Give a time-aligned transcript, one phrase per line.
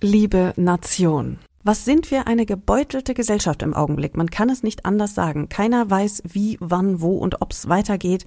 [0.00, 1.38] liebe Nation.
[1.64, 4.16] Was sind wir eine gebeutelte Gesellschaft im Augenblick?
[4.16, 5.48] Man kann es nicht anders sagen.
[5.48, 8.24] Keiner weiß, wie, wann, wo und ob es weitergeht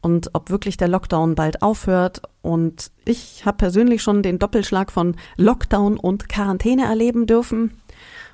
[0.00, 2.22] und ob wirklich der Lockdown bald aufhört.
[2.42, 7.80] Und ich habe persönlich schon den Doppelschlag von Lockdown und Quarantäne erleben dürfen.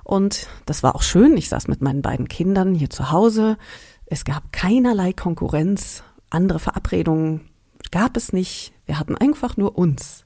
[0.05, 1.37] Und das war auch schön.
[1.37, 3.59] Ich saß mit meinen beiden Kindern hier zu Hause.
[4.07, 6.05] Es gab keinerlei Konkurrenz.
[6.31, 7.51] Andere Verabredungen
[7.91, 8.73] gab es nicht.
[8.87, 10.26] Wir hatten einfach nur uns.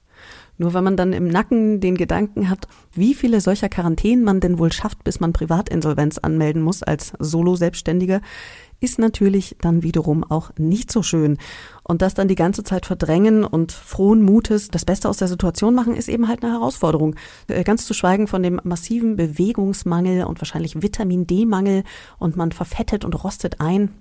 [0.61, 4.59] Nur wenn man dann im Nacken den Gedanken hat, wie viele solcher Quarantänen man denn
[4.59, 8.21] wohl schafft, bis man Privatinsolvenz anmelden muss als Solo-Selbstständiger,
[8.79, 11.39] ist natürlich dann wiederum auch nicht so schön.
[11.83, 15.75] Und das dann die ganze Zeit verdrängen und frohen Mutes das Beste aus der Situation
[15.75, 17.17] machen, ist eben halt eine Herausforderung.
[17.49, 21.85] Äh, ganz zu schweigen von dem massiven Bewegungsmangel und wahrscheinlich Vitamin D-Mangel
[22.19, 23.95] und man verfettet und rostet ein.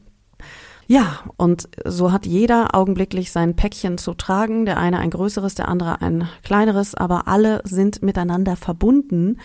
[0.92, 5.68] Ja, und so hat jeder augenblicklich sein Päckchen zu tragen, der eine ein größeres, der
[5.68, 9.38] andere ein kleineres, aber alle sind miteinander verbunden,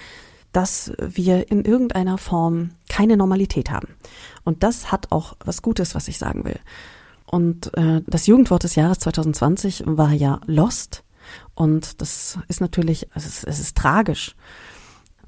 [0.52, 3.88] dass wir in irgendeiner Form keine Normalität haben.
[4.44, 6.58] Und das hat auch was Gutes, was ich sagen will.
[7.27, 11.04] Und äh, das Jugendwort des Jahres 2020 war ja Lost.
[11.54, 14.34] Und das ist natürlich, es ist, es ist tragisch.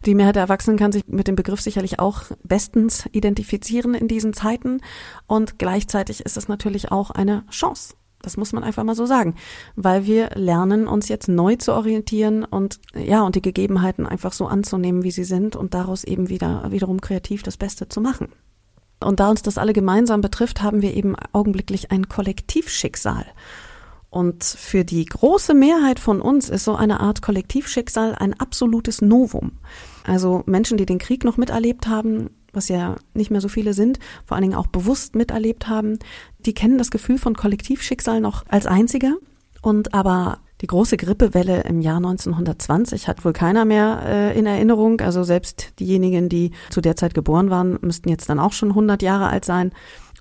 [0.07, 4.33] Die Mehrheit der Erwachsenen kann sich mit dem Begriff sicherlich auch bestens identifizieren in diesen
[4.33, 4.81] Zeiten.
[5.27, 7.95] Und gleichzeitig ist es natürlich auch eine Chance.
[8.23, 9.35] Das muss man einfach mal so sagen,
[9.75, 14.47] weil wir lernen, uns jetzt neu zu orientieren und ja, und die Gegebenheiten einfach so
[14.47, 18.29] anzunehmen, wie sie sind und daraus eben wieder wiederum kreativ das Beste zu machen.
[19.01, 23.27] Und da uns das alle gemeinsam betrifft, haben wir eben augenblicklich ein Kollektivschicksal.
[24.09, 29.59] Und für die große Mehrheit von uns ist so eine Art Kollektivschicksal ein absolutes Novum.
[30.07, 33.99] Also Menschen, die den Krieg noch miterlebt haben, was ja nicht mehr so viele sind,
[34.25, 35.99] vor allen Dingen auch bewusst miterlebt haben,
[36.39, 39.15] die kennen das Gefühl von Kollektivschicksal noch als einziger.
[39.63, 45.01] Und aber die große Grippewelle im Jahr 1920 hat wohl keiner mehr äh, in Erinnerung.
[45.01, 49.03] Also selbst diejenigen, die zu der Zeit geboren waren, müssten jetzt dann auch schon 100
[49.03, 49.73] Jahre alt sein.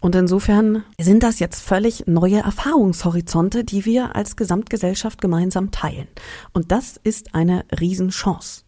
[0.02, 6.08] Und insofern sind das jetzt völlig neue Erfahrungshorizonte, die wir als Gesamtgesellschaft gemeinsam teilen.
[6.52, 8.64] Und das ist eine Riesenchance.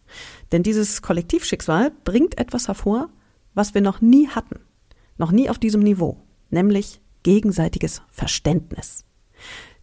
[0.52, 3.10] Denn dieses Kollektivschicksal bringt etwas hervor,
[3.54, 4.60] was wir noch nie hatten,
[5.16, 9.04] noch nie auf diesem Niveau, nämlich gegenseitiges Verständnis.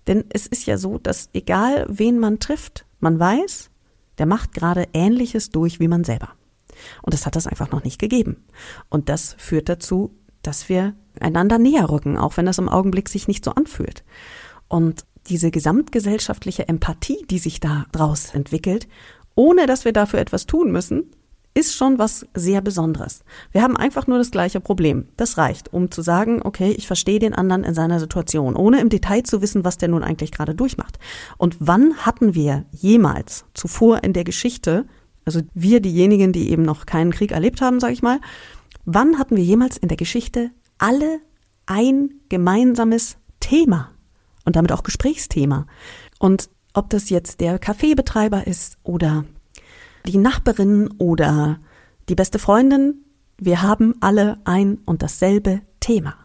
[0.08, 3.70] Denn es ist ja so, dass egal wen man trifft, man weiß,
[4.18, 6.30] der macht gerade Ähnliches durch wie man selber.
[7.02, 8.44] Und das hat es einfach noch nicht gegeben.
[8.90, 13.28] Und das führt dazu, dass wir einander näher rücken, auch wenn das im Augenblick sich
[13.28, 14.04] nicht so anfühlt.
[14.68, 18.88] Und diese gesamtgesellschaftliche Empathie, die sich da draus entwickelt,
[19.36, 21.12] ohne dass wir dafür etwas tun müssen,
[21.56, 23.24] ist schon was sehr Besonderes.
[23.52, 25.08] Wir haben einfach nur das gleiche Problem.
[25.16, 28.90] Das reicht, um zu sagen, okay, ich verstehe den anderen in seiner Situation, ohne im
[28.90, 31.00] Detail zu wissen, was der nun eigentlich gerade durchmacht.
[31.38, 34.86] Und wann hatten wir jemals zuvor in der Geschichte,
[35.24, 38.20] also wir diejenigen, die eben noch keinen Krieg erlebt haben, sage ich mal,
[38.84, 41.20] wann hatten wir jemals in der Geschichte alle
[41.66, 43.92] ein gemeinsames Thema
[44.44, 45.68] und damit auch Gesprächsthema?
[46.20, 49.26] Und ob das jetzt der Kaffeebetreiber ist oder
[50.06, 51.60] die Nachbarin oder
[52.10, 53.06] die beste Freundin,
[53.38, 56.16] wir haben alle ein und dasselbe Thema.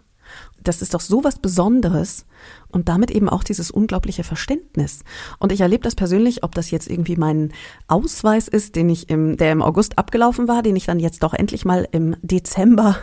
[0.63, 2.27] Das ist doch so was Besonderes
[2.69, 5.05] und damit eben auch dieses unglaubliche Verständnis.
[5.39, 7.53] Und ich erlebe das persönlich, ob das jetzt irgendwie mein
[7.89, 11.33] Ausweis ist, den ich im, der im August abgelaufen war, den ich dann jetzt doch
[11.33, 12.97] endlich mal im Dezember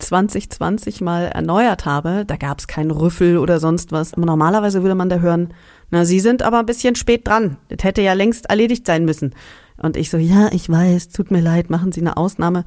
[0.00, 2.24] 2020 mal erneuert habe.
[2.26, 4.16] Da gab es keinen Rüffel oder sonst was.
[4.16, 5.54] Normalerweise würde man da hören,
[5.90, 7.56] na, Sie sind aber ein bisschen spät dran.
[7.68, 9.34] Das hätte ja längst erledigt sein müssen.
[9.76, 12.64] Und ich so, ja, ich weiß, tut mir leid, machen Sie eine Ausnahme.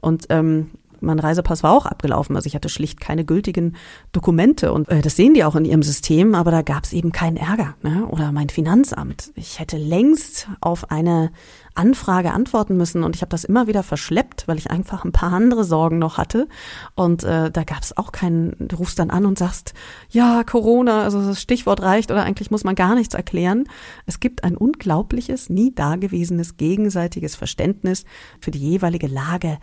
[0.00, 0.70] Und ähm,
[1.02, 2.36] mein Reisepass war auch abgelaufen.
[2.36, 3.76] Also ich hatte schlicht keine gültigen
[4.12, 7.12] Dokumente und äh, das sehen die auch in ihrem System, aber da gab es eben
[7.12, 7.74] keinen Ärger.
[7.82, 8.06] Ne?
[8.06, 9.32] Oder mein Finanzamt.
[9.34, 11.30] Ich hätte längst auf eine
[11.74, 15.32] Anfrage antworten müssen und ich habe das immer wieder verschleppt, weil ich einfach ein paar
[15.32, 16.48] andere Sorgen noch hatte.
[16.94, 19.72] Und äh, da gab es auch keinen, du rufst dann an und sagst,
[20.10, 23.64] ja, Corona, also das Stichwort reicht oder eigentlich muss man gar nichts erklären.
[24.06, 28.04] Es gibt ein unglaubliches, nie dagewesenes gegenseitiges Verständnis
[28.40, 29.58] für die jeweilige Lage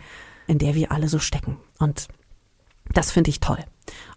[0.50, 1.58] in der wir alle so stecken.
[1.78, 2.08] Und
[2.94, 3.60] das finde ich toll.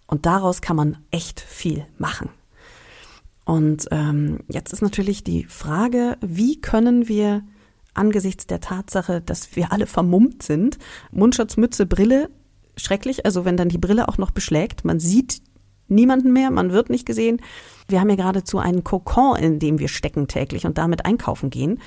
[0.07, 2.31] Und daraus kann man echt viel machen.
[3.45, 7.43] Und ähm, jetzt ist natürlich die Frage, wie können wir
[7.95, 10.79] angesichts der Tatsache, dass wir alle vermummt sind,
[11.11, 12.31] Mundschutz, Mütze, Brille,
[12.77, 15.43] schrecklich, also wenn dann die Brille auch noch beschlägt, man sieht
[15.89, 17.43] niemanden mehr, man wird nicht gesehen.
[17.89, 21.81] Wir haben ja geradezu einen Kokon, in dem wir stecken täglich und damit einkaufen gehen.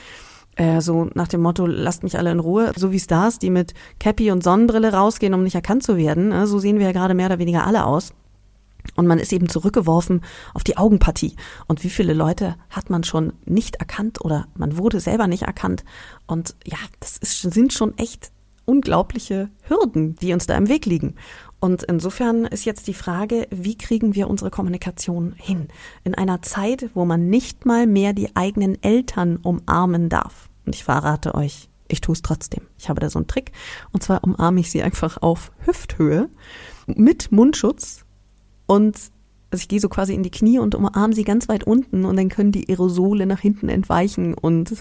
[0.55, 3.73] Äh, so nach dem Motto, lasst mich alle in Ruhe, so wie Stars, die mit
[3.99, 6.31] Cappy und Sonnenbrille rausgehen, um nicht erkannt zu werden.
[6.31, 8.13] Äh, so sehen wir ja gerade mehr oder weniger alle aus.
[8.95, 10.21] Und man ist eben zurückgeworfen
[10.53, 11.35] auf die Augenpartie.
[11.67, 15.83] Und wie viele Leute hat man schon nicht erkannt oder man wurde selber nicht erkannt?
[16.27, 18.31] Und ja, das ist, sind schon echt
[18.65, 21.15] unglaubliche Hürden, die uns da im Weg liegen.
[21.59, 25.67] Und insofern ist jetzt die Frage, wie kriegen wir unsere Kommunikation hin?
[26.03, 30.49] In einer Zeit, wo man nicht mal mehr die eigenen Eltern umarmen darf.
[30.65, 32.63] Und ich verrate euch, ich tue es trotzdem.
[32.77, 33.51] Ich habe da so einen Trick.
[33.91, 36.29] Und zwar umarme ich sie einfach auf Hüfthöhe
[36.87, 38.05] mit Mundschutz
[38.67, 38.95] und
[39.51, 42.17] also ich gehe so quasi in die Knie und umarme sie ganz weit unten und
[42.17, 44.75] dann können die Aerosole nach hinten entweichen und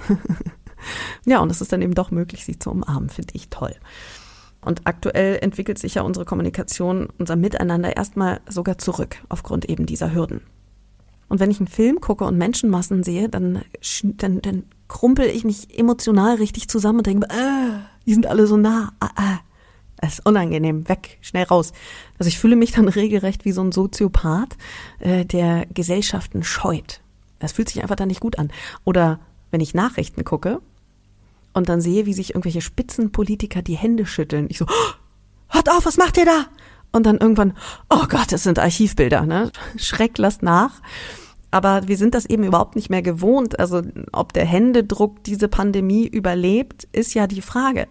[1.27, 3.75] ja, und es ist dann eben doch möglich, sie zu umarmen, finde ich toll.
[4.65, 10.15] Und aktuell entwickelt sich ja unsere Kommunikation, unser Miteinander erstmal sogar zurück aufgrund eben dieser
[10.15, 10.41] Hürden.
[11.29, 13.63] Und wenn ich einen Film gucke und Menschenmassen sehe, dann,
[14.03, 18.57] dann, dann krumpel ich mich emotional richtig zusammen und denke, äh, die sind alle so
[18.57, 18.93] nah.
[19.01, 19.39] Ah, ah.
[19.97, 21.73] Es ist unangenehm, weg, schnell raus.
[22.19, 24.57] Also ich fühle mich dann regelrecht wie so ein Soziopath,
[24.99, 27.01] äh, der Gesellschaften scheut.
[27.39, 28.53] Das fühlt sich einfach dann nicht gut an.
[28.85, 29.21] Oder
[29.51, 30.61] wenn ich Nachrichten gucke
[31.55, 34.47] und dann sehe, wie sich irgendwelche Spitzenpolitiker die Hände schütteln.
[34.51, 34.93] Ich so, oh,
[35.49, 36.47] hört auf, was macht ihr da?
[36.93, 37.55] Und dann irgendwann,
[37.89, 39.51] oh Gott, das sind Archivbilder, ne?
[39.77, 40.83] Schreck lasst nach.
[41.51, 43.59] Aber wir sind das eben überhaupt nicht mehr gewohnt.
[43.59, 47.87] Also ob der Händedruck diese Pandemie überlebt, ist ja die Frage.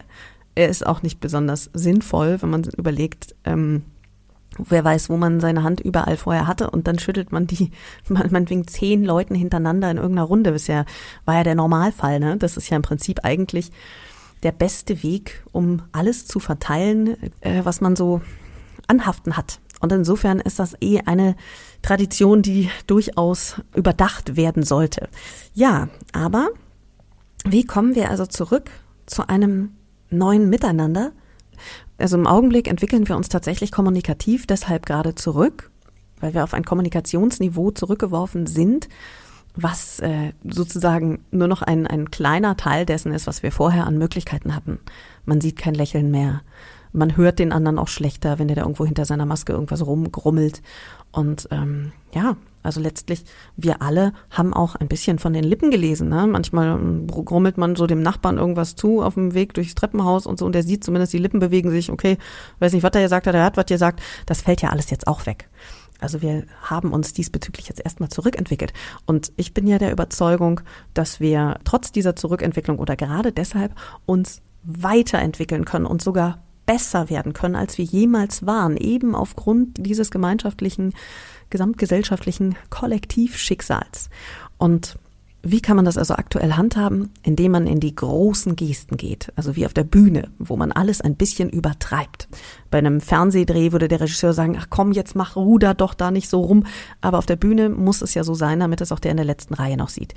[0.56, 3.84] Er ist auch nicht besonders sinnvoll, wenn man überlegt, ähm,
[4.58, 7.72] wer weiß, wo man seine Hand überall vorher hatte und dann schüttelt man die,
[8.10, 10.52] man, man winkt zehn Leuten hintereinander in irgendeiner Runde.
[10.52, 10.86] Das ja,
[11.26, 12.38] war ja der Normalfall, ne?
[12.38, 13.72] Das ist ja im Prinzip eigentlich
[14.44, 18.22] der beste Weg, um alles zu verteilen, äh, was man so
[18.88, 19.60] anhaften hat.
[19.80, 21.36] Und insofern ist das eh eine
[21.82, 25.10] Tradition, die durchaus überdacht werden sollte.
[25.54, 26.50] Ja, aber
[27.46, 28.70] wie kommen wir also zurück
[29.06, 29.72] zu einem
[30.10, 31.12] neuen Miteinander,
[31.98, 35.72] also im Augenblick entwickeln wir uns tatsächlich kommunikativ deshalb gerade zurück,
[36.20, 38.90] weil wir auf ein Kommunikationsniveau zurückgeworfen sind,
[39.56, 43.98] was äh, sozusagen nur noch ein, ein kleiner Teil dessen ist, was wir vorher an
[43.98, 44.80] Möglichkeiten hatten.
[45.26, 46.42] Man sieht kein Lächeln mehr.
[46.92, 50.62] Man hört den anderen auch schlechter, wenn der da irgendwo hinter seiner Maske irgendwas rumgrummelt.
[51.12, 53.26] Und ähm, ja, also letztlich,
[53.56, 56.10] wir alle haben auch ein bisschen von den Lippen gelesen.
[56.10, 56.26] Ne?
[56.26, 60.40] Manchmal ähm, grummelt man so dem Nachbarn irgendwas zu auf dem Weg durchs Treppenhaus und
[60.40, 61.92] so und der sieht zumindest, die Lippen bewegen sich.
[61.92, 62.18] Okay,
[62.60, 64.02] weiß nicht, was er gesagt hat, er hat was gesagt.
[64.26, 65.50] Das fällt ja alles jetzt auch weg.
[66.00, 68.74] Also wir haben uns diesbezüglich jetzt erstmal zurückentwickelt.
[69.06, 70.62] Und ich bin ja der Überzeugung,
[70.94, 73.74] dass wir trotz dieser Zurückentwicklung oder gerade deshalb
[74.06, 80.12] uns weiterentwickeln können und sogar besser werden können, als wir jemals waren, eben aufgrund dieses
[80.12, 80.94] gemeinschaftlichen
[81.50, 84.10] gesamtgesellschaftlichen Kollektivschicksals.
[84.58, 84.98] Und
[85.46, 87.12] wie kann man das also aktuell handhaben?
[87.22, 91.02] Indem man in die großen Gesten geht, also wie auf der Bühne, wo man alles
[91.02, 92.30] ein bisschen übertreibt.
[92.72, 96.30] Bei einem Fernsehdreh würde der Regisseur sagen, ach komm, jetzt mach Ruder doch da nicht
[96.30, 96.66] so rum.
[97.02, 99.26] Aber auf der Bühne muss es ja so sein, damit es auch der in der
[99.26, 100.14] letzten Reihe noch sieht.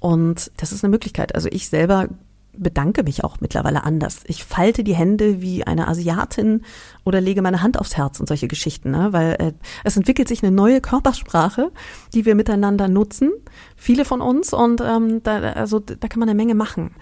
[0.00, 1.34] Und das ist eine Möglichkeit.
[1.34, 2.08] Also ich selber
[2.56, 4.20] bedanke mich auch mittlerweile anders.
[4.26, 6.62] Ich falte die Hände wie eine Asiatin
[7.04, 9.12] oder lege meine Hand aufs Herz und solche Geschichten, ne?
[9.12, 9.52] weil äh,
[9.84, 11.72] es entwickelt sich eine neue Körpersprache,
[12.12, 13.32] die wir miteinander nutzen,
[13.76, 16.94] viele von uns und ähm, da, also da kann man eine Menge machen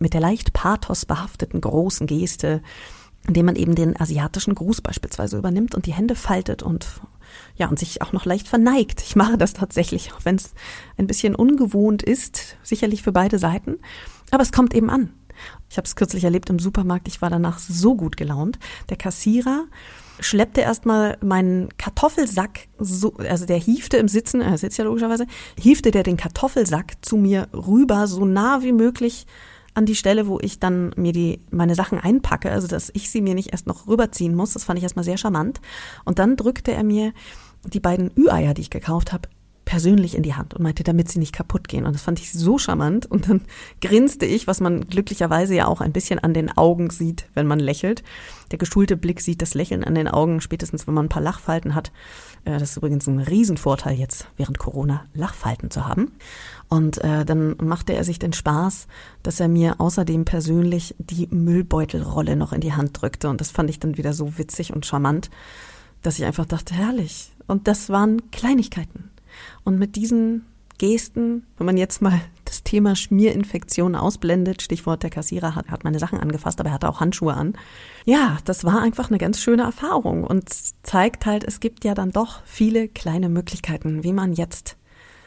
[0.00, 2.62] mit der leicht pathos behafteten großen Geste,
[3.28, 6.86] indem man eben den asiatischen Gruß beispielsweise übernimmt und die Hände faltet und
[7.54, 9.02] ja, und sich auch noch leicht verneigt.
[9.02, 10.54] Ich mache das tatsächlich, auch wenn es
[10.96, 13.76] ein bisschen ungewohnt ist, sicherlich für beide Seiten.
[14.30, 15.12] Aber es kommt eben an.
[15.68, 17.08] Ich habe es kürzlich erlebt im Supermarkt.
[17.08, 18.58] Ich war danach so gut gelaunt.
[18.88, 19.64] Der Kassierer
[20.20, 25.26] schleppte erstmal meinen Kartoffelsack, so, also der hiefte im Sitzen, er sitzt ja logischerweise,
[25.58, 29.26] hiefte der den Kartoffelsack zu mir rüber, so nah wie möglich
[29.72, 33.22] an die Stelle, wo ich dann mir die, meine Sachen einpacke, also dass ich sie
[33.22, 34.52] mir nicht erst noch rüberziehen muss.
[34.52, 35.60] Das fand ich erstmal sehr charmant.
[36.04, 37.12] Und dann drückte er mir
[37.64, 39.28] die beiden Ü-Eier, die ich gekauft habe,
[39.70, 41.86] persönlich in die Hand und meinte, damit sie nicht kaputt gehen.
[41.86, 43.06] Und das fand ich so charmant.
[43.06, 43.42] Und dann
[43.80, 47.60] grinste ich, was man glücklicherweise ja auch ein bisschen an den Augen sieht, wenn man
[47.60, 48.02] lächelt.
[48.50, 51.76] Der geschulte Blick sieht das Lächeln an den Augen, spätestens wenn man ein paar Lachfalten
[51.76, 51.92] hat.
[52.44, 56.10] Äh, das ist übrigens ein Riesenvorteil jetzt während Corona, Lachfalten zu haben.
[56.68, 58.88] Und äh, dann machte er sich den Spaß,
[59.22, 63.28] dass er mir außerdem persönlich die Müllbeutelrolle noch in die Hand drückte.
[63.28, 65.30] Und das fand ich dann wieder so witzig und charmant,
[66.02, 67.30] dass ich einfach dachte, herrlich.
[67.46, 69.10] Und das waren Kleinigkeiten.
[69.64, 70.44] Und mit diesen
[70.80, 75.98] Gesten, wenn man jetzt mal das Thema Schmierinfektion ausblendet, Stichwort der Kassierer hat, hat meine
[75.98, 77.52] Sachen angefasst, aber er hatte auch Handschuhe an.
[78.06, 80.48] Ja, das war einfach eine ganz schöne Erfahrung und
[80.82, 84.78] zeigt halt, es gibt ja dann doch viele kleine Möglichkeiten, wie man jetzt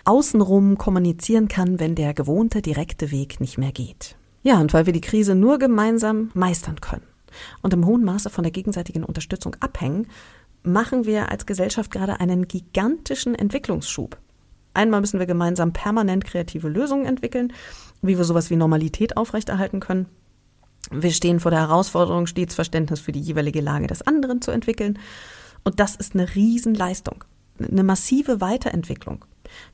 [0.06, 4.18] außenrum kommunizieren kann, wenn der gewohnte direkte Weg nicht mehr geht.
[4.42, 7.06] Ja, und weil wir die Krise nur gemeinsam meistern können
[7.62, 10.08] und im hohen Maße von der gegenseitigen Unterstützung abhängen,
[10.64, 14.18] machen wir als Gesellschaft gerade einen gigantischen Entwicklungsschub.
[14.74, 17.54] Einmal müssen wir gemeinsam permanent kreative Lösungen entwickeln,
[18.02, 20.08] wie wir sowas wie Normalität aufrechterhalten können.
[20.92, 25.00] Wir stehen vor der Herausforderung, stets Verständnis für die jeweilige Lage des anderen zu entwickeln.
[25.64, 27.24] Und das ist eine Riesenleistung,
[27.60, 29.24] eine massive Weiterentwicklung.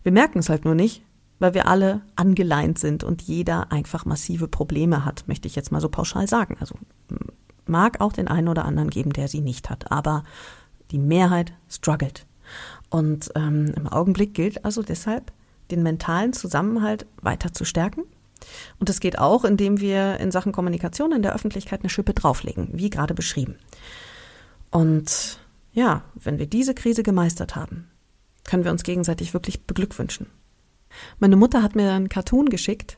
[0.03, 1.03] Wir merken es halt nur nicht,
[1.39, 5.81] weil wir alle angeleint sind und jeder einfach massive Probleme hat, möchte ich jetzt mal
[5.81, 6.57] so pauschal sagen.
[6.59, 6.75] Also
[7.65, 10.23] mag auch den einen oder anderen geben, der sie nicht hat, aber
[10.91, 12.25] die Mehrheit struggelt.
[12.89, 15.31] Und ähm, im Augenblick gilt also deshalb,
[15.71, 18.03] den mentalen Zusammenhalt weiter zu stärken.
[18.79, 22.69] Und das geht auch, indem wir in Sachen Kommunikation in der Öffentlichkeit eine Schippe drauflegen,
[22.73, 23.55] wie gerade beschrieben.
[24.71, 25.39] Und
[25.73, 27.89] ja, wenn wir diese Krise gemeistert haben,
[28.45, 30.27] können wir uns gegenseitig wirklich beglückwünschen.
[31.19, 32.97] Meine Mutter hat mir einen Cartoon geschickt.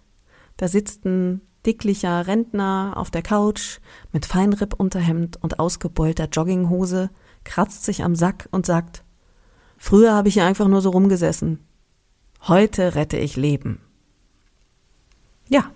[0.58, 3.80] Da sitzt ein dicklicher Rentner auf der Couch
[4.12, 7.10] mit Feinrippunterhemd und ausgebeulter Jogginghose,
[7.44, 9.04] kratzt sich am Sack und sagt,
[9.84, 11.58] Früher habe ich hier einfach nur so rumgesessen.
[12.48, 13.82] Heute rette ich Leben.
[15.50, 15.72] Ja.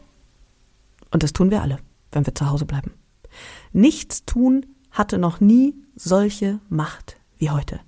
[1.10, 1.80] Und das tun wir alle,
[2.12, 2.94] wenn wir zu Hause bleiben.
[3.74, 7.80] Nichts tun hatte noch nie solche Macht wie heute.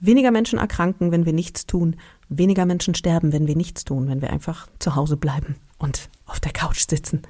[0.00, 1.96] Weniger Menschen erkranken, wenn wir nichts tun.
[2.30, 6.40] Weniger Menschen sterben, wenn wir nichts tun, wenn wir einfach zu Hause bleiben und auf
[6.40, 7.20] der Couch sitzen.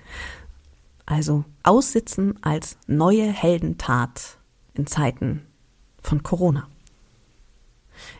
[1.06, 4.38] Also aussitzen als neue Heldentat
[4.74, 5.46] in Zeiten
[6.00, 6.68] von Corona.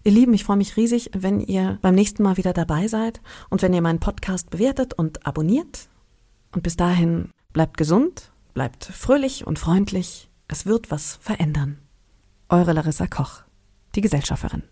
[0.03, 3.21] Ihr Lieben, ich freue mich riesig, wenn ihr beim nächsten Mal wieder dabei seid
[3.51, 5.89] und wenn ihr meinen Podcast bewertet und abonniert.
[6.53, 10.29] Und bis dahin bleibt gesund, bleibt fröhlich und freundlich.
[10.49, 11.79] Es wird was verändern.
[12.49, 13.43] Eure Larissa Koch,
[13.95, 14.65] die Gesellschafterin.